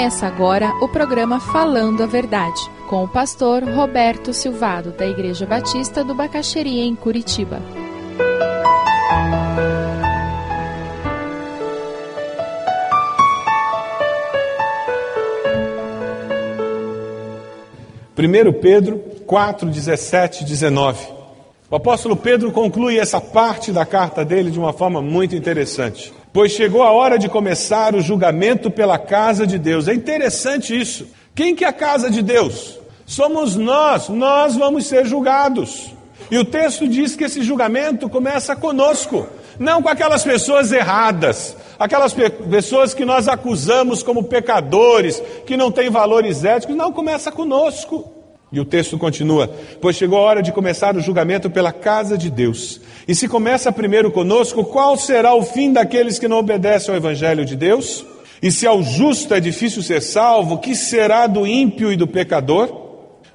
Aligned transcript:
Começa 0.00 0.26
agora 0.26 0.72
o 0.80 0.88
programa 0.88 1.38
Falando 1.38 2.02
a 2.02 2.06
Verdade, 2.06 2.58
com 2.88 3.04
o 3.04 3.08
pastor 3.08 3.62
Roberto 3.62 4.32
Silvado, 4.32 4.92
da 4.92 5.06
Igreja 5.06 5.44
Batista 5.44 6.02
do 6.02 6.14
Bacaxeria, 6.14 6.82
em 6.82 6.96
Curitiba. 6.96 7.60
Primeiro 18.14 18.54
Pedro 18.54 19.00
4, 19.26 19.68
17 19.68 20.44
e 20.44 20.46
19. 20.46 21.08
O 21.70 21.76
apóstolo 21.76 22.16
Pedro 22.16 22.50
conclui 22.52 22.98
essa 22.98 23.20
parte 23.20 23.70
da 23.70 23.84
carta 23.84 24.24
dele 24.24 24.50
de 24.50 24.58
uma 24.58 24.72
forma 24.72 25.02
muito 25.02 25.36
interessante. 25.36 26.19
Pois 26.32 26.52
chegou 26.52 26.82
a 26.82 26.92
hora 26.92 27.18
de 27.18 27.28
começar 27.28 27.94
o 27.94 28.00
julgamento 28.00 28.70
pela 28.70 28.98
casa 28.98 29.46
de 29.46 29.58
Deus. 29.58 29.88
É 29.88 29.94
interessante 29.94 30.78
isso. 30.78 31.08
Quem 31.34 31.56
que 31.56 31.64
é 31.64 31.68
a 31.68 31.72
casa 31.72 32.08
de 32.08 32.22
Deus? 32.22 32.78
Somos 33.04 33.56
nós, 33.56 34.08
nós 34.08 34.56
vamos 34.56 34.86
ser 34.86 35.04
julgados. 35.06 35.92
E 36.30 36.38
o 36.38 36.44
texto 36.44 36.86
diz 36.86 37.16
que 37.16 37.24
esse 37.24 37.42
julgamento 37.42 38.08
começa 38.08 38.54
conosco, 38.54 39.26
não 39.58 39.82
com 39.82 39.88
aquelas 39.88 40.22
pessoas 40.22 40.70
erradas, 40.70 41.56
aquelas 41.76 42.12
pe 42.12 42.30
pessoas 42.30 42.94
que 42.94 43.04
nós 43.04 43.26
acusamos 43.26 44.00
como 44.00 44.22
pecadores, 44.22 45.20
que 45.44 45.56
não 45.56 45.72
têm 45.72 45.90
valores 45.90 46.44
éticos, 46.44 46.76
não 46.76 46.92
começa 46.92 47.32
conosco. 47.32 48.19
E 48.52 48.58
o 48.58 48.64
texto 48.64 48.98
continua: 48.98 49.48
Pois 49.80 49.96
chegou 49.96 50.18
a 50.18 50.22
hora 50.22 50.42
de 50.42 50.52
começar 50.52 50.96
o 50.96 51.00
julgamento 51.00 51.48
pela 51.48 51.72
casa 51.72 52.18
de 52.18 52.30
Deus. 52.30 52.80
E 53.06 53.14
se 53.14 53.28
começa 53.28 53.70
primeiro 53.70 54.10
conosco, 54.10 54.64
qual 54.64 54.96
será 54.96 55.34
o 55.34 55.42
fim 55.42 55.72
daqueles 55.72 56.18
que 56.18 56.28
não 56.28 56.38
obedecem 56.38 56.90
ao 56.90 56.96
Evangelho 56.96 57.44
de 57.44 57.54
Deus? 57.54 58.04
E 58.42 58.50
se 58.50 58.66
ao 58.66 58.82
justo 58.82 59.34
é 59.34 59.40
difícil 59.40 59.82
ser 59.82 60.00
salvo, 60.00 60.58
que 60.58 60.74
será 60.74 61.26
do 61.26 61.46
ímpio 61.46 61.92
e 61.92 61.96
do 61.96 62.06
pecador? 62.06 62.88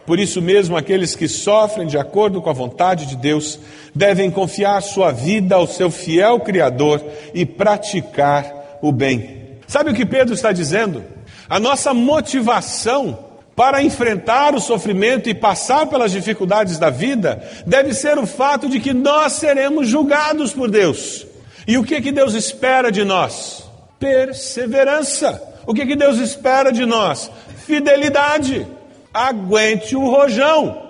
Por 0.06 0.20
isso 0.20 0.42
mesmo, 0.42 0.78
aqueles 0.78 1.16
que 1.16 1.28
sofrem 1.28 1.88
de 1.88 1.98
acordo 1.98 2.42
com 2.42 2.50
a 2.50 2.54
vontade 2.54 3.08
de 3.08 3.16
Deus 3.16 3.60
devem 3.94 4.30
confiar 4.30 4.82
sua 4.82 5.12
vida 5.12 5.56
ao 5.56 5.66
seu 5.66 5.90
fiel 5.90 6.40
Criador 6.40 7.04
e 7.34 7.46
praticar 7.46 8.78
o 8.82 8.92
bem. 8.92 9.58
Sabe 9.68 9.92
o 9.92 9.94
que 9.94 10.06
Pedro 10.06 10.36
está 10.36 10.52
dizendo? 10.52 11.04
A 11.50 11.60
nossa 11.60 11.94
motivação 11.94 13.25
para 13.56 13.82
enfrentar 13.82 14.54
o 14.54 14.60
sofrimento 14.60 15.30
e 15.30 15.34
passar 15.34 15.88
pelas 15.88 16.12
dificuldades 16.12 16.78
da 16.78 16.90
vida 16.90 17.42
deve 17.66 17.94
ser 17.94 18.18
o 18.18 18.28
fato 18.28 18.68
de 18.68 18.80
que 18.80 18.94
nós 18.94 19.34
seremos 19.34 19.88
julgados 19.88 20.54
por 20.54 20.70
Deus. 20.70 21.26
E 21.66 21.78
o 21.78 21.84
que 21.84 22.02
que 22.02 22.12
Deus 22.12 22.34
espera 22.34 22.92
de 22.92 23.04
nós? 23.04 23.64
Perseverança. 23.98 25.42
O 25.66 25.74
que 25.74 25.86
que 25.86 25.96
Deus 25.96 26.18
espera 26.18 26.72
de 26.72 26.86
nós? 26.86 27.32
Fidelidade. 27.66 28.68
Aguente 29.14 29.96
o 29.96 30.10
rojão. 30.10 30.84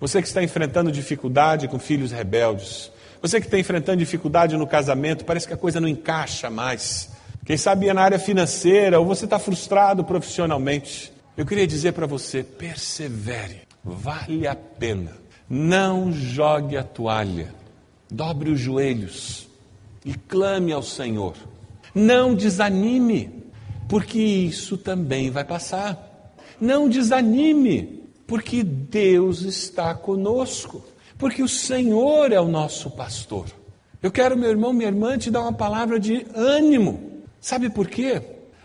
Você 0.00 0.20
que 0.20 0.28
está 0.28 0.42
enfrentando 0.42 0.92
dificuldade 0.92 1.68
com 1.68 1.78
filhos 1.78 2.12
rebeldes, 2.12 2.90
você 3.22 3.40
que 3.40 3.46
está 3.46 3.58
enfrentando 3.58 3.98
dificuldade 3.98 4.56
no 4.56 4.66
casamento, 4.66 5.24
parece 5.24 5.46
que 5.46 5.54
a 5.54 5.56
coisa 5.56 5.80
não 5.80 5.88
encaixa 5.88 6.50
mais. 6.50 7.10
Quem 7.44 7.56
sabe 7.56 7.88
é 7.88 7.94
na 7.94 8.02
área 8.02 8.18
financeira, 8.18 9.00
ou 9.00 9.06
você 9.06 9.24
está 9.24 9.38
frustrado 9.38 10.04
profissionalmente. 10.04 11.12
Eu 11.38 11.46
queria 11.46 11.68
dizer 11.68 11.92
para 11.92 12.04
você: 12.04 12.42
persevere, 12.42 13.60
vale 13.84 14.48
a 14.48 14.56
pena. 14.56 15.12
Não 15.48 16.12
jogue 16.12 16.76
a 16.76 16.82
toalha, 16.82 17.54
dobre 18.10 18.50
os 18.50 18.58
joelhos 18.58 19.48
e 20.04 20.14
clame 20.14 20.72
ao 20.72 20.82
Senhor. 20.82 21.36
Não 21.94 22.34
desanime, 22.34 23.44
porque 23.88 24.18
isso 24.18 24.76
também 24.76 25.30
vai 25.30 25.44
passar. 25.44 26.34
Não 26.60 26.88
desanime, 26.88 28.02
porque 28.26 28.64
Deus 28.64 29.42
está 29.42 29.94
conosco, 29.94 30.84
porque 31.16 31.40
o 31.40 31.48
Senhor 31.48 32.32
é 32.32 32.40
o 32.40 32.48
nosso 32.48 32.90
pastor. 32.90 33.46
Eu 34.02 34.10
quero, 34.10 34.36
meu 34.36 34.50
irmão, 34.50 34.72
minha 34.72 34.88
irmã, 34.88 35.16
te 35.16 35.30
dar 35.30 35.42
uma 35.42 35.52
palavra 35.52 36.00
de 36.00 36.26
ânimo. 36.34 37.22
Sabe 37.40 37.70
por 37.70 37.86
quê? 37.86 38.20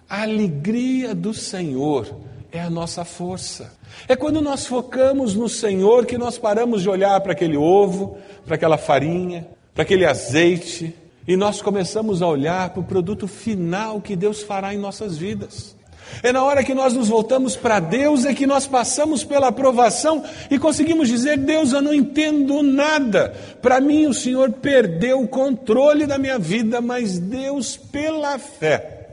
A 0.09 0.24
alegria 0.24 1.14
do 1.14 1.36
Senhor 1.36 2.33
é 2.53 2.62
a 2.62 2.69
nossa 2.69 3.03
força. 3.03 3.74
É 4.08 4.16
quando 4.16 4.40
nós 4.40 4.68
focamos 4.68 5.34
no 5.34 5.50
Senhor 5.50 6.06
que 6.06 6.19
nós 6.19 6.38
paramos 6.38 6.84
de 6.84 6.90
olhar 6.90 7.19
para 7.22 7.31
aquele 7.31 7.58
ovo, 7.58 8.16
para 8.46 8.53
aquela 8.53 8.78
farinha, 8.78 9.47
para 9.74 9.81
aquele 9.81 10.06
azeite, 10.06 10.96
e 11.28 11.36
nós 11.36 11.63
começamos 11.63 12.22
a 12.22 12.28
olhar 12.28 12.69
para 12.69 12.80
o 12.80 12.84
produto 12.84 13.28
final 13.28 14.00
que 14.00 14.16
Deus 14.16 14.44
fará 14.44 14.72
em 14.72 14.78
nossas 14.78 15.18
vidas. 15.18 15.75
É 16.22 16.31
na 16.31 16.44
hora 16.44 16.63
que 16.63 16.75
nós 16.75 16.94
nos 16.94 17.08
voltamos 17.08 17.56
para 17.56 17.80
Deus 17.80 18.24
é 18.24 18.36
que 18.36 18.46
nós 18.46 18.68
passamos 18.68 19.24
pela 19.24 19.47
aprovação 19.47 20.24
e 20.52 20.59
conseguimos 20.59 21.08
dizer: 21.08 21.38
Deus, 21.38 21.74
eu 21.74 21.81
não 21.81 21.94
entendo 21.94 22.62
nada. 22.62 23.34
Para 23.63 23.81
mim, 23.81 24.06
o 24.06 24.13
Senhor 24.13 24.52
perdeu 24.52 25.22
o 25.22 25.28
controle 25.28 26.06
da 26.06 26.19
minha 26.19 26.38
vida, 26.38 26.81
mas 26.81 27.18
Deus, 27.18 27.78
pela 27.78 28.38
fé, 28.38 29.08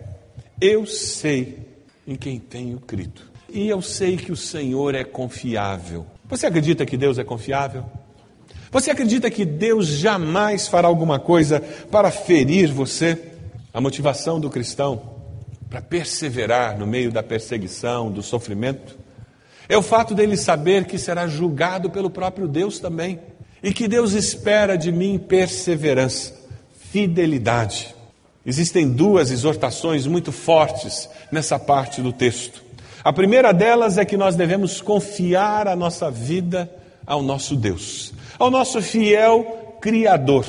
eu 0.60 0.84
sei 0.84 1.69
em 2.06 2.14
quem 2.14 2.38
tenho 2.38 2.78
crido. 2.78 3.22
E 3.48 3.68
eu 3.68 3.82
sei 3.82 4.16
que 4.16 4.32
o 4.32 4.36
Senhor 4.36 4.94
é 4.94 5.04
confiável. 5.04 6.06
Você 6.28 6.46
acredita 6.46 6.86
que 6.86 6.96
Deus 6.96 7.18
é 7.18 7.24
confiável? 7.24 7.84
Você 8.70 8.90
acredita 8.90 9.30
que 9.30 9.44
Deus 9.44 9.86
jamais 9.86 10.68
fará 10.68 10.86
alguma 10.86 11.18
coisa 11.18 11.60
para 11.90 12.10
ferir 12.10 12.72
você? 12.72 13.18
A 13.72 13.80
motivação 13.80 14.40
do 14.40 14.50
cristão 14.50 15.20
para 15.70 15.80
perseverar 15.80 16.76
no 16.76 16.86
meio 16.86 17.12
da 17.12 17.22
perseguição, 17.22 18.10
do 18.10 18.22
sofrimento, 18.22 18.98
é 19.68 19.78
o 19.78 19.82
fato 19.82 20.16
dele 20.16 20.36
saber 20.36 20.84
que 20.84 20.98
será 20.98 21.28
julgado 21.28 21.88
pelo 21.88 22.10
próprio 22.10 22.48
Deus 22.48 22.80
também. 22.80 23.20
E 23.62 23.72
que 23.72 23.86
Deus 23.86 24.12
espera 24.12 24.76
de 24.76 24.90
mim 24.90 25.16
perseverança, 25.16 26.34
fidelidade. 26.90 27.94
Existem 28.44 28.88
duas 28.88 29.30
exortações 29.30 30.06
muito 30.06 30.32
fortes 30.32 31.08
nessa 31.30 31.58
parte 31.58 32.00
do 32.00 32.12
texto. 32.12 32.62
A 33.04 33.12
primeira 33.12 33.52
delas 33.52 33.98
é 33.98 34.04
que 34.04 34.16
nós 34.16 34.34
devemos 34.34 34.80
confiar 34.80 35.68
a 35.68 35.76
nossa 35.76 36.10
vida 36.10 36.70
ao 37.06 37.22
nosso 37.22 37.54
Deus, 37.54 38.12
ao 38.38 38.50
nosso 38.50 38.80
fiel 38.80 39.76
Criador. 39.80 40.46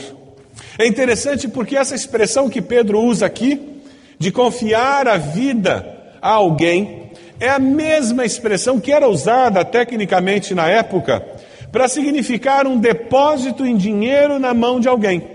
É 0.78 0.86
interessante 0.86 1.48
porque 1.48 1.76
essa 1.76 1.96
expressão 1.96 2.50
que 2.50 2.62
Pedro 2.62 3.02
usa 3.02 3.26
aqui, 3.26 3.82
de 4.18 4.32
confiar 4.32 5.08
a 5.08 5.18
vida 5.18 6.14
a 6.22 6.30
alguém, 6.30 7.12
é 7.40 7.50
a 7.50 7.60
mesma 7.60 8.24
expressão 8.24 8.80
que 8.80 8.92
era 8.92 9.08
usada 9.08 9.66
tecnicamente 9.66 10.54
na 10.54 10.68
época 10.70 11.26
para 11.72 11.88
significar 11.88 12.68
um 12.68 12.78
depósito 12.78 13.66
em 13.66 13.76
dinheiro 13.76 14.38
na 14.38 14.54
mão 14.54 14.80
de 14.80 14.88
alguém. 14.88 15.26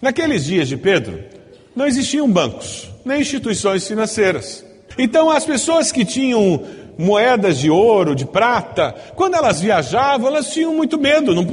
Naqueles 0.00 0.44
dias 0.44 0.68
de 0.68 0.76
Pedro, 0.76 1.35
não 1.76 1.86
existiam 1.86 2.28
bancos, 2.28 2.88
nem 3.04 3.20
instituições 3.20 3.86
financeiras. 3.86 4.64
Então, 4.98 5.30
as 5.30 5.44
pessoas 5.44 5.92
que 5.92 6.06
tinham 6.06 6.64
moedas 6.96 7.58
de 7.58 7.70
ouro, 7.70 8.14
de 8.14 8.24
prata, 8.24 8.94
quando 9.14 9.34
elas 9.34 9.60
viajavam, 9.60 10.28
elas 10.28 10.50
tinham 10.50 10.74
muito 10.74 10.98
medo. 10.98 11.34
Não, 11.34 11.46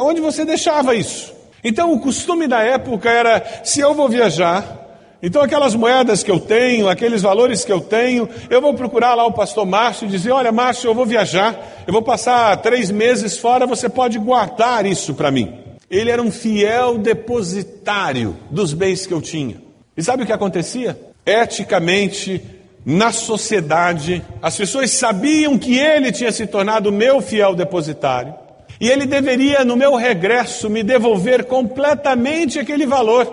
onde 0.00 0.20
você 0.20 0.44
deixava 0.44 0.94
isso? 0.94 1.34
Então, 1.64 1.92
o 1.92 1.98
costume 1.98 2.46
da 2.46 2.60
época 2.60 3.10
era: 3.10 3.44
se 3.64 3.80
eu 3.80 3.92
vou 3.94 4.08
viajar, 4.08 4.84
então 5.20 5.42
aquelas 5.42 5.74
moedas 5.74 6.22
que 6.22 6.30
eu 6.30 6.38
tenho, 6.38 6.88
aqueles 6.88 7.22
valores 7.22 7.64
que 7.64 7.72
eu 7.72 7.80
tenho, 7.80 8.28
eu 8.48 8.60
vou 8.60 8.74
procurar 8.74 9.14
lá 9.14 9.26
o 9.26 9.32
pastor 9.32 9.66
Márcio 9.66 10.06
e 10.06 10.10
dizer: 10.10 10.30
olha, 10.30 10.52
Márcio, 10.52 10.88
eu 10.88 10.94
vou 10.94 11.04
viajar, 11.04 11.58
eu 11.84 11.92
vou 11.92 12.02
passar 12.02 12.56
três 12.58 12.92
meses 12.92 13.36
fora, 13.36 13.66
você 13.66 13.88
pode 13.88 14.20
guardar 14.20 14.86
isso 14.86 15.14
para 15.14 15.32
mim. 15.32 15.52
Ele 15.90 16.10
era 16.10 16.22
um 16.22 16.30
fiel 16.30 16.98
depositário 16.98 18.36
dos 18.50 18.72
bens 18.72 19.06
que 19.06 19.14
eu 19.14 19.20
tinha. 19.20 19.63
E 19.96 20.02
sabe 20.02 20.22
o 20.22 20.26
que 20.26 20.32
acontecia? 20.32 20.98
Eticamente, 21.24 22.42
na 22.84 23.12
sociedade, 23.12 24.22
as 24.42 24.56
pessoas 24.56 24.90
sabiam 24.90 25.58
que 25.58 25.78
ele 25.78 26.12
tinha 26.12 26.32
se 26.32 26.46
tornado 26.46 26.92
meu 26.92 27.20
fiel 27.20 27.54
depositário 27.54 28.34
e 28.80 28.88
ele 28.88 29.06
deveria, 29.06 29.64
no 29.64 29.76
meu 29.76 29.94
regresso, 29.94 30.68
me 30.68 30.82
devolver 30.82 31.44
completamente 31.44 32.58
aquele 32.58 32.86
valor, 32.86 33.26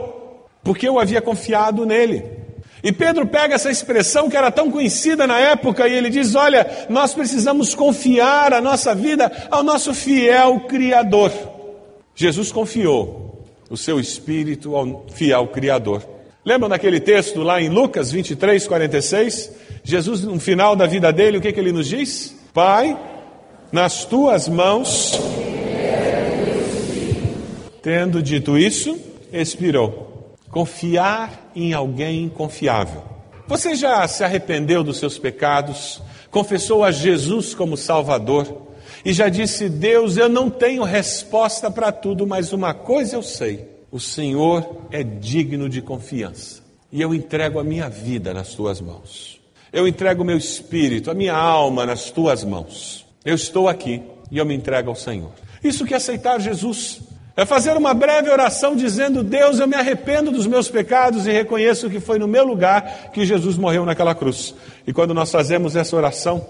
porque 0.63 0.87
eu 0.87 0.99
havia 0.99 1.21
confiado 1.21 1.85
nele. 1.85 2.23
E 2.83 2.91
Pedro 2.91 3.27
pega 3.27 3.55
essa 3.55 3.69
expressão 3.69 4.29
que 4.29 4.37
era 4.37 4.51
tão 4.51 4.71
conhecida 4.71 5.27
na 5.27 5.39
época 5.39 5.87
e 5.87 5.93
ele 5.93 6.09
diz: 6.09 6.35
Olha, 6.35 6.87
nós 6.89 7.13
precisamos 7.13 7.75
confiar 7.75 8.53
a 8.53 8.61
nossa 8.61 8.95
vida 8.95 9.31
ao 9.51 9.63
nosso 9.63 9.93
fiel 9.93 10.61
Criador. 10.61 11.31
Jesus 12.15 12.51
confiou 12.51 13.43
o 13.69 13.77
seu 13.77 13.99
espírito 13.99 14.75
ao 14.75 15.05
fiel 15.13 15.47
Criador. 15.47 16.03
Lembram 16.43 16.69
daquele 16.69 16.99
texto 16.99 17.43
lá 17.43 17.61
em 17.61 17.69
Lucas 17.69 18.11
23, 18.11 18.67
46? 18.67 19.51
Jesus, 19.83 20.23
no 20.23 20.39
final 20.39 20.75
da 20.75 20.87
vida 20.87 21.13
dele, 21.13 21.37
o 21.37 21.41
que, 21.41 21.53
que 21.53 21.59
ele 21.59 21.71
nos 21.71 21.87
diz? 21.87 22.35
Pai, 22.51 22.97
nas 23.71 24.05
tuas 24.05 24.49
mãos. 24.49 25.19
Tendo 27.81 28.23
dito 28.23 28.57
isso, 28.57 28.99
expirou. 29.31 30.35
Confiar 30.49 31.51
em 31.55 31.73
alguém 31.73 32.27
confiável. 32.27 33.03
Você 33.47 33.75
já 33.75 34.07
se 34.07 34.23
arrependeu 34.23 34.83
dos 34.83 34.97
seus 34.97 35.19
pecados, 35.19 36.01
confessou 36.31 36.83
a 36.83 36.91
Jesus 36.91 37.53
como 37.53 37.77
Salvador 37.77 38.67
e 39.05 39.13
já 39.13 39.29
disse: 39.29 39.69
Deus, 39.69 40.17
eu 40.17 40.27
não 40.27 40.49
tenho 40.49 40.83
resposta 40.83 41.69
para 41.69 41.91
tudo, 41.91 42.25
mas 42.25 42.51
uma 42.51 42.73
coisa 42.73 43.15
eu 43.15 43.23
sei: 43.23 43.70
o 43.91 43.99
Senhor 43.99 44.87
é 44.89 45.03
digno 45.03 45.67
de 45.67 45.81
confiança 45.81 46.61
e 46.91 47.01
eu 47.01 47.13
entrego 47.13 47.59
a 47.59 47.63
minha 47.63 47.89
vida 47.89 48.33
nas 48.33 48.53
tuas 48.53 48.81
mãos. 48.81 49.39
Eu 49.71 49.87
entrego 49.87 50.23
o 50.23 50.25
meu 50.25 50.37
espírito, 50.37 51.09
a 51.09 51.13
minha 51.13 51.35
alma 51.35 51.85
nas 51.85 52.11
tuas 52.11 52.43
mãos. 52.43 53.05
Eu 53.23 53.35
estou 53.35 53.69
aqui 53.69 54.01
e 54.29 54.37
eu 54.37 54.45
me 54.45 54.55
entrego 54.55 54.89
ao 54.89 54.95
Senhor. 54.95 55.31
Isso 55.63 55.85
que 55.85 55.93
é 55.93 55.97
aceitar 55.97 56.39
Jesus. 56.39 57.01
É 57.35 57.45
fazer 57.45 57.77
uma 57.77 57.93
breve 57.93 58.29
oração 58.29 58.75
dizendo: 58.75 59.23
Deus, 59.23 59.59
eu 59.59 59.67
me 59.67 59.75
arrependo 59.75 60.31
dos 60.31 60.45
meus 60.45 60.69
pecados 60.69 61.25
e 61.25 61.31
reconheço 61.31 61.89
que 61.89 61.99
foi 62.01 62.19
no 62.19 62.27
meu 62.27 62.45
lugar 62.45 63.11
que 63.13 63.25
Jesus 63.25 63.57
morreu 63.57 63.85
naquela 63.85 64.13
cruz. 64.13 64.53
E 64.85 64.91
quando 64.91 65.13
nós 65.13 65.31
fazemos 65.31 65.75
essa 65.77 65.95
oração, 65.95 66.45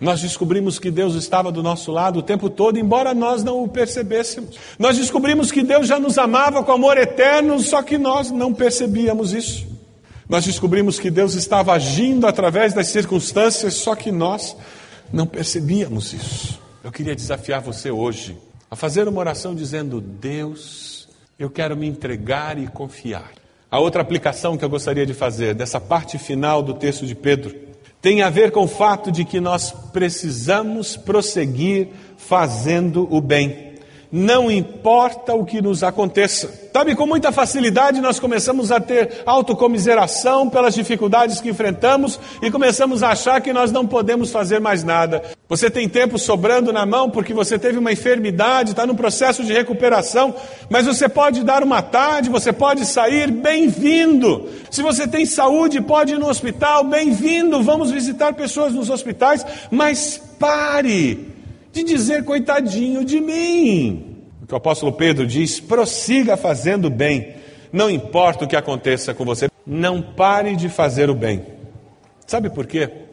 nós 0.00 0.20
descobrimos 0.20 0.78
que 0.78 0.92
Deus 0.92 1.16
estava 1.16 1.50
do 1.50 1.60
nosso 1.60 1.90
lado 1.90 2.20
o 2.20 2.22
tempo 2.22 2.48
todo, 2.48 2.78
embora 2.78 3.12
nós 3.12 3.42
não 3.42 3.64
o 3.64 3.68
percebêssemos. 3.68 4.56
Nós 4.78 4.96
descobrimos 4.96 5.50
que 5.50 5.62
Deus 5.62 5.88
já 5.88 5.98
nos 5.98 6.18
amava 6.18 6.62
com 6.62 6.70
amor 6.70 6.96
eterno, 6.96 7.58
só 7.58 7.82
que 7.82 7.98
nós 7.98 8.30
não 8.30 8.54
percebíamos 8.54 9.32
isso. 9.32 9.66
Nós 10.28 10.44
descobrimos 10.44 11.00
que 11.00 11.10
Deus 11.10 11.34
estava 11.34 11.72
agindo 11.72 12.28
através 12.28 12.72
das 12.72 12.88
circunstâncias, 12.88 13.74
só 13.74 13.96
que 13.96 14.12
nós 14.12 14.56
não 15.12 15.26
percebíamos 15.26 16.12
isso. 16.12 16.60
Eu 16.84 16.92
queria 16.92 17.16
desafiar 17.16 17.60
você 17.60 17.90
hoje 17.90 18.36
a 18.70 18.76
fazer 18.76 19.08
uma 19.08 19.18
oração 19.18 19.52
dizendo: 19.52 20.00
Deus, 20.00 21.08
eu 21.36 21.50
quero 21.50 21.76
me 21.76 21.88
entregar 21.88 22.56
e 22.56 22.68
confiar. 22.68 23.32
A 23.68 23.80
outra 23.80 24.00
aplicação 24.00 24.56
que 24.56 24.64
eu 24.64 24.68
gostaria 24.68 25.04
de 25.04 25.12
fazer 25.12 25.54
dessa 25.54 25.80
parte 25.80 26.18
final 26.18 26.62
do 26.62 26.74
texto 26.74 27.04
de 27.04 27.16
Pedro 27.16 27.67
tem 28.00 28.22
a 28.22 28.30
ver 28.30 28.50
com 28.50 28.64
o 28.64 28.68
fato 28.68 29.10
de 29.10 29.24
que 29.24 29.40
nós 29.40 29.72
precisamos 29.92 30.96
prosseguir 30.96 31.88
fazendo 32.16 33.06
o 33.10 33.20
bem 33.20 33.68
não 34.10 34.50
importa 34.50 35.34
o 35.34 35.44
que 35.44 35.60
nos 35.60 35.82
aconteça. 35.82 36.68
Sabe, 36.72 36.94
com 36.94 37.06
muita 37.06 37.32
facilidade 37.32 38.00
nós 38.00 38.18
começamos 38.20 38.70
a 38.70 38.80
ter 38.80 39.22
autocomiseração 39.26 40.48
pelas 40.48 40.74
dificuldades 40.74 41.40
que 41.40 41.50
enfrentamos 41.50 42.18
e 42.40 42.50
começamos 42.50 43.02
a 43.02 43.10
achar 43.10 43.40
que 43.40 43.52
nós 43.52 43.72
não 43.72 43.86
podemos 43.86 44.30
fazer 44.30 44.60
mais 44.60 44.84
nada. 44.84 45.22
Você 45.48 45.70
tem 45.70 45.88
tempo 45.88 46.18
sobrando 46.18 46.74
na 46.74 46.84
mão 46.84 47.08
porque 47.08 47.32
você 47.32 47.58
teve 47.58 47.78
uma 47.78 47.90
enfermidade, 47.90 48.72
está 48.72 48.86
no 48.86 48.94
processo 48.94 49.42
de 49.42 49.50
recuperação, 49.50 50.34
mas 50.68 50.84
você 50.84 51.08
pode 51.08 51.42
dar 51.42 51.62
uma 51.62 51.80
tarde, 51.80 52.28
você 52.28 52.52
pode 52.52 52.84
sair, 52.84 53.30
bem-vindo. 53.30 54.46
Se 54.70 54.82
você 54.82 55.08
tem 55.08 55.24
saúde, 55.24 55.80
pode 55.80 56.12
ir 56.12 56.18
no 56.18 56.28
hospital, 56.28 56.84
bem-vindo. 56.84 57.62
Vamos 57.62 57.90
visitar 57.90 58.34
pessoas 58.34 58.74
nos 58.74 58.90
hospitais, 58.90 59.46
mas 59.70 60.20
pare 60.38 61.28
de 61.72 61.82
dizer 61.82 62.24
coitadinho 62.24 63.02
de 63.02 63.18
mim. 63.18 64.18
O 64.42 64.46
que 64.46 64.52
o 64.52 64.58
apóstolo 64.58 64.92
Pedro 64.92 65.26
diz: 65.26 65.60
prossiga 65.60 66.36
fazendo 66.36 66.90
bem, 66.90 67.36
não 67.72 67.88
importa 67.88 68.44
o 68.44 68.48
que 68.48 68.56
aconteça 68.56 69.14
com 69.14 69.24
você, 69.24 69.48
não 69.66 70.02
pare 70.02 70.54
de 70.54 70.68
fazer 70.68 71.08
o 71.08 71.14
bem. 71.14 71.42
Sabe 72.26 72.50
por 72.50 72.66
quê? 72.66 73.07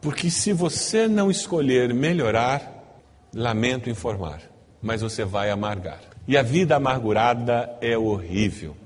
Porque 0.00 0.30
se 0.30 0.52
você 0.52 1.08
não 1.08 1.30
escolher 1.30 1.92
melhorar, 1.92 3.00
lamento 3.34 3.90
informar, 3.90 4.40
mas 4.80 5.02
você 5.02 5.24
vai 5.24 5.50
amargar. 5.50 6.00
E 6.26 6.36
a 6.36 6.42
vida 6.42 6.76
amargurada 6.76 7.76
é 7.80 7.96
horrível. 7.98 8.76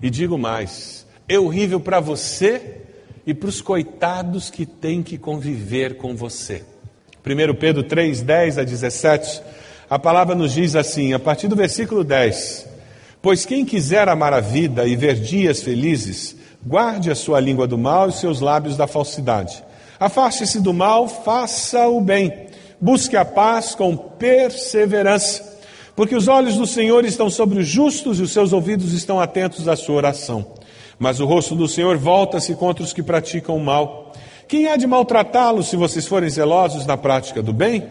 E 0.00 0.08
digo 0.08 0.38
mais: 0.38 1.06
é 1.28 1.38
horrível 1.38 1.80
para 1.80 2.00
você 2.00 2.82
e 3.26 3.34
para 3.34 3.48
os 3.48 3.60
coitados 3.60 4.50
que 4.50 4.64
têm 4.64 5.02
que 5.02 5.18
conviver 5.18 5.96
com 5.96 6.14
você. 6.14 6.64
1 7.24 7.54
Pedro 7.54 7.82
3, 7.82 8.20
10 8.20 8.58
a 8.58 8.64
17, 8.64 9.42
a 9.88 9.98
palavra 9.98 10.34
nos 10.34 10.52
diz 10.52 10.76
assim, 10.76 11.14
a 11.14 11.18
partir 11.18 11.48
do 11.48 11.56
versículo 11.56 12.04
10: 12.04 12.66
Pois 13.20 13.44
quem 13.44 13.64
quiser 13.64 14.08
amar 14.08 14.32
a 14.32 14.40
vida 14.40 14.86
e 14.86 14.96
ver 14.96 15.14
dias 15.14 15.62
felizes, 15.62 16.36
guarde 16.64 17.10
a 17.10 17.14
sua 17.14 17.40
língua 17.40 17.66
do 17.66 17.78
mal 17.78 18.08
e 18.08 18.12
seus 18.12 18.40
lábios 18.40 18.76
da 18.76 18.86
falsidade. 18.86 19.62
Afaste-se 19.98 20.60
do 20.60 20.72
mal, 20.72 21.08
faça 21.08 21.88
o 21.88 22.00
bem, 22.00 22.48
busque 22.80 23.16
a 23.16 23.24
paz 23.24 23.74
com 23.74 23.96
perseverança, 23.96 25.58
porque 25.94 26.16
os 26.16 26.26
olhos 26.26 26.56
do 26.56 26.66
Senhor 26.66 27.04
estão 27.04 27.30
sobre 27.30 27.60
os 27.60 27.66
justos 27.66 28.18
e 28.18 28.22
os 28.22 28.32
seus 28.32 28.52
ouvidos 28.52 28.92
estão 28.92 29.20
atentos 29.20 29.68
à 29.68 29.76
sua 29.76 29.96
oração. 29.96 30.54
Mas 30.98 31.20
o 31.20 31.26
rosto 31.26 31.54
do 31.54 31.68
Senhor 31.68 31.96
volta-se 31.96 32.54
contra 32.54 32.82
os 32.82 32.92
que 32.92 33.02
praticam 33.02 33.56
o 33.56 33.64
mal. 33.64 34.12
Quem 34.48 34.68
há 34.68 34.76
de 34.76 34.86
maltratá-los 34.86 35.68
se 35.68 35.76
vocês 35.76 36.06
forem 36.06 36.28
zelosos 36.28 36.86
na 36.86 36.96
prática 36.96 37.42
do 37.42 37.52
bem? 37.52 37.84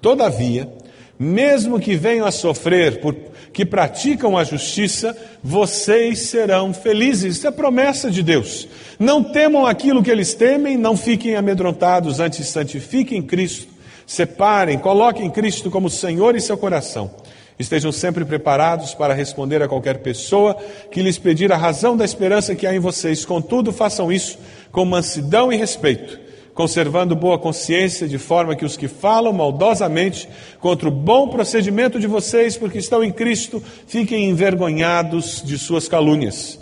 Todavia, 0.00 0.72
mesmo 1.18 1.78
que 1.78 1.96
venham 1.96 2.26
a 2.26 2.30
sofrer 2.30 3.00
por 3.00 3.14
que 3.52 3.64
praticam 3.64 4.36
a 4.36 4.44
justiça, 4.44 5.16
vocês 5.42 6.20
serão 6.20 6.72
felizes. 6.72 7.36
Isso 7.36 7.46
é 7.46 7.50
promessa 7.50 8.10
de 8.10 8.22
Deus. 8.22 8.66
Não 8.98 9.22
temam 9.22 9.66
aquilo 9.66 10.02
que 10.02 10.10
eles 10.10 10.34
temem, 10.34 10.76
não 10.76 10.96
fiquem 10.96 11.36
amedrontados, 11.36 12.20
antes 12.20 12.46
santifiquem 12.48 13.22
Cristo, 13.22 13.68
separem, 14.06 14.78
coloquem 14.78 15.30
Cristo 15.30 15.70
como 15.70 15.90
Senhor 15.90 16.34
em 16.34 16.40
seu 16.40 16.56
coração. 16.56 17.10
Estejam 17.58 17.92
sempre 17.92 18.24
preparados 18.24 18.94
para 18.94 19.14
responder 19.14 19.62
a 19.62 19.68
qualquer 19.68 19.98
pessoa 19.98 20.56
que 20.90 21.02
lhes 21.02 21.18
pedir 21.18 21.52
a 21.52 21.56
razão 21.56 21.96
da 21.96 22.04
esperança 22.04 22.54
que 22.54 22.66
há 22.66 22.74
em 22.74 22.78
vocês. 22.78 23.24
Contudo, 23.24 23.72
façam 23.72 24.10
isso 24.10 24.38
com 24.72 24.84
mansidão 24.84 25.52
e 25.52 25.56
respeito, 25.56 26.18
conservando 26.54 27.16
boa 27.16 27.38
consciência, 27.38 28.06
de 28.06 28.18
forma 28.18 28.54
que 28.54 28.64
os 28.64 28.76
que 28.76 28.88
falam 28.88 29.32
maldosamente 29.32 30.28
contra 30.60 30.88
o 30.88 30.92
bom 30.92 31.28
procedimento 31.28 31.98
de 31.98 32.06
vocês, 32.06 32.56
porque 32.56 32.78
estão 32.78 33.02
em 33.02 33.10
Cristo, 33.10 33.62
fiquem 33.86 34.28
envergonhados 34.28 35.42
de 35.44 35.58
suas 35.58 35.88
calúnias. 35.88 36.58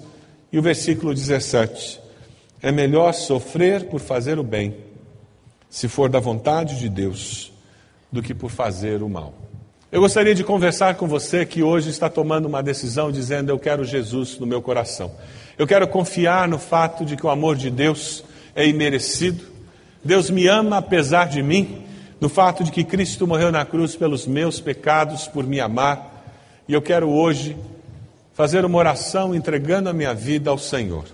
E 0.53 0.59
o 0.59 0.63
versículo 0.63 1.15
17: 1.15 2.01
É 2.63 2.71
melhor 2.71 3.13
sofrer 3.13 3.85
por 3.85 4.01
fazer 4.01 4.39
o 4.39 4.45
bem, 4.45 4.77
se 5.69 5.89
for 5.89 6.09
da 6.09 6.21
vontade 6.21 6.79
de 6.79 6.89
Deus, 6.89 7.53
do 8.11 8.23
que 8.23 8.35
por 8.35 8.51
fazer 8.51 9.03
o 9.03 9.09
mal. 9.09 9.35
Eu 9.93 10.01
gostaria 10.01 10.37
de 10.37 10.45
conversar 10.45 10.95
com 10.95 11.09
você 11.09 11.45
que 11.45 11.65
hoje 11.65 11.91
está 11.91 12.09
tomando 12.09 12.47
uma 12.47 12.63
decisão 12.63 13.11
dizendo: 13.11 13.51
Eu 13.51 13.59
quero 13.59 13.85
Jesus 13.85 14.39
no 14.39 14.47
meu 14.47 14.63
coração. 14.63 15.11
Eu 15.59 15.67
quero 15.67 15.87
confiar 15.89 16.47
no 16.47 16.61
fato 16.61 17.05
de 17.05 17.17
que 17.17 17.27
o 17.27 17.29
amor 17.29 17.57
de 17.57 17.71
Deus 17.71 18.23
é 18.55 18.67
imerecido. 18.67 19.45
Deus 20.05 20.31
me 20.31 20.47
ama 20.47 20.79
apesar 20.79 21.29
de 21.29 21.43
mim, 21.43 21.85
no 22.21 22.29
fato 22.29 22.65
de 22.65 22.71
que 22.71 22.85
Cristo 22.85 23.27
morreu 23.27 23.51
na 23.53 23.65
cruz 23.65 23.97
pelos 23.97 24.27
meus 24.27 24.61
pecados, 24.61 25.27
por 25.27 25.47
me 25.47 25.61
amar. 25.61 26.25
E 26.69 26.73
eu 26.73 26.83
quero 26.83 27.09
hoje 27.09 27.57
fazer 28.33 28.65
uma 28.65 28.79
oração 28.79 29.35
entregando 29.35 29.89
a 29.89 29.93
minha 29.93 30.15
vida 30.15 30.51
ao 30.51 30.59
Senhor. 30.59 31.05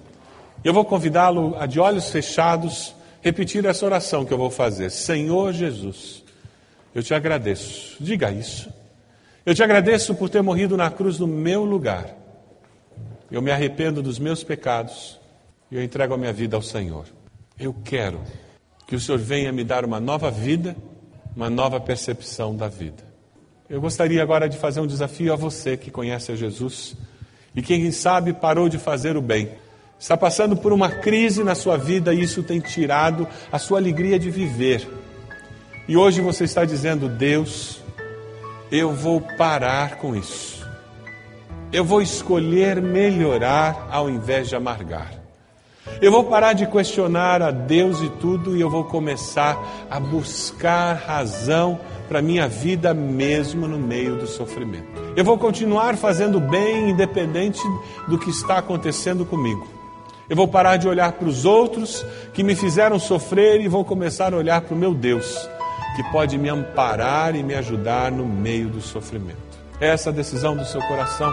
Eu 0.64 0.72
vou 0.72 0.84
convidá-lo 0.84 1.56
a, 1.58 1.66
de 1.66 1.78
olhos 1.80 2.10
fechados, 2.10 2.94
repetir 3.22 3.64
essa 3.64 3.84
oração 3.84 4.24
que 4.24 4.32
eu 4.32 4.38
vou 4.38 4.50
fazer. 4.50 4.90
Senhor 4.90 5.52
Jesus, 5.52 6.24
eu 6.94 7.02
te 7.02 7.14
agradeço. 7.14 7.96
Diga 8.00 8.30
isso. 8.30 8.68
Eu 9.44 9.54
te 9.54 9.62
agradeço 9.62 10.14
por 10.14 10.28
ter 10.28 10.42
morrido 10.42 10.76
na 10.76 10.90
cruz 10.90 11.18
no 11.18 11.26
meu 11.26 11.64
lugar 11.64 12.26
eu 13.30 13.42
me 13.42 13.50
arrependo 13.50 14.02
dos 14.02 14.18
meus 14.18 14.44
pecados 14.44 15.18
e 15.70 15.76
eu 15.76 15.82
entrego 15.82 16.14
a 16.14 16.18
minha 16.18 16.32
vida 16.32 16.56
ao 16.56 16.62
Senhor. 16.62 17.06
Eu 17.58 17.74
quero 17.84 18.20
que 18.86 18.94
o 18.94 19.00
Senhor 19.00 19.18
venha 19.18 19.52
me 19.52 19.64
dar 19.64 19.84
uma 19.84 19.98
nova 19.98 20.30
vida, 20.30 20.76
uma 21.34 21.50
nova 21.50 21.80
percepção 21.80 22.56
da 22.56 22.68
vida. 22.68 23.04
Eu 23.68 23.80
gostaria 23.80 24.22
agora 24.22 24.48
de 24.48 24.56
fazer 24.56 24.80
um 24.80 24.86
desafio 24.86 25.32
a 25.32 25.36
você 25.36 25.76
que 25.76 25.90
conhece 25.90 26.30
a 26.30 26.36
Jesus 26.36 26.96
e 27.54 27.60
quem 27.60 27.90
sabe 27.90 28.32
parou 28.32 28.68
de 28.68 28.78
fazer 28.78 29.16
o 29.16 29.22
bem. 29.22 29.50
Está 29.98 30.16
passando 30.16 30.56
por 30.56 30.72
uma 30.72 30.88
crise 30.90 31.42
na 31.42 31.54
sua 31.54 31.76
vida 31.76 32.14
e 32.14 32.22
isso 32.22 32.42
tem 32.42 32.60
tirado 32.60 33.26
a 33.50 33.58
sua 33.58 33.78
alegria 33.78 34.18
de 34.18 34.30
viver. 34.30 34.86
E 35.88 35.96
hoje 35.96 36.20
você 36.20 36.44
está 36.44 36.64
dizendo: 36.64 37.08
Deus, 37.08 37.80
eu 38.70 38.92
vou 38.92 39.20
parar 39.20 39.96
com 39.96 40.14
isso. 40.14 40.64
Eu 41.72 41.84
vou 41.84 42.00
escolher 42.00 42.80
melhorar 42.80 43.88
ao 43.90 44.08
invés 44.08 44.48
de 44.48 44.54
amargar. 44.54 45.25
Eu 46.00 46.12
vou 46.12 46.24
parar 46.24 46.52
de 46.52 46.66
questionar 46.66 47.40
a 47.40 47.50
Deus 47.50 48.00
e 48.00 48.08
tudo 48.08 48.56
e 48.56 48.60
eu 48.60 48.68
vou 48.68 48.84
começar 48.84 49.56
a 49.90 49.98
buscar 49.98 50.94
razão 50.94 51.80
para 52.08 52.22
minha 52.22 52.46
vida 52.46 52.92
mesmo 52.92 53.66
no 53.66 53.78
meio 53.78 54.16
do 54.16 54.26
sofrimento. 54.26 54.86
Eu 55.16 55.24
vou 55.24 55.38
continuar 55.38 55.96
fazendo 55.96 56.38
bem 56.38 56.90
independente 56.90 57.62
do 58.06 58.18
que 58.18 58.30
está 58.30 58.58
acontecendo 58.58 59.24
comigo. 59.24 59.66
Eu 60.28 60.36
vou 60.36 60.48
parar 60.48 60.76
de 60.76 60.88
olhar 60.88 61.12
para 61.12 61.28
os 61.28 61.44
outros 61.44 62.04
que 62.34 62.42
me 62.42 62.54
fizeram 62.54 62.98
sofrer 62.98 63.60
e 63.60 63.68
vou 63.68 63.84
começar 63.84 64.34
a 64.34 64.36
olhar 64.36 64.60
para 64.60 64.74
o 64.74 64.78
meu 64.78 64.92
Deus, 64.92 65.48
que 65.94 66.02
pode 66.10 66.36
me 66.36 66.48
amparar 66.48 67.34
e 67.34 67.42
me 67.42 67.54
ajudar 67.54 68.10
no 68.10 68.26
meio 68.26 68.68
do 68.68 68.80
sofrimento 68.80 69.46
essa 69.80 70.12
decisão 70.12 70.56
do 70.56 70.64
seu 70.64 70.80
coração. 70.82 71.32